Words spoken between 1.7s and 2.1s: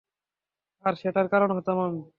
আমি।